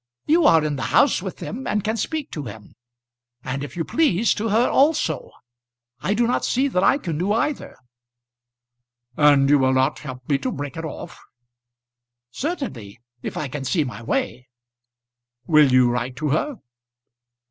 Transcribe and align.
You 0.25 0.45
are 0.47 0.65
in 0.65 0.77
the 0.77 0.81
house 0.97 1.21
with 1.21 1.37
them, 1.37 1.67
and 1.67 1.83
can 1.83 1.95
speak 1.95 2.31
to 2.31 2.45
him, 2.45 2.73
and 3.43 3.63
if 3.63 3.77
you 3.77 3.85
please 3.85 4.33
to 4.33 4.49
her 4.49 4.67
also. 4.67 5.29
I 5.99 6.15
do 6.15 6.25
not 6.25 6.43
see 6.43 6.67
that 6.69 6.83
I 6.83 6.97
can 6.97 7.19
do 7.19 7.31
either." 7.33 7.77
"And 9.15 9.47
you 9.47 9.59
will 9.59 9.73
not 9.73 9.99
help 9.99 10.27
me 10.27 10.39
to 10.39 10.51
break 10.51 10.75
it 10.75 10.85
off?" 10.85 11.19
"Certainly, 12.31 12.99
if 13.21 13.37
I 13.37 13.47
can 13.47 13.63
see 13.63 13.83
my 13.83 14.01
way." 14.01 14.47
"Will 15.45 15.71
you 15.71 15.87
write 15.91 16.15
to 16.15 16.29
her?" 16.29 16.55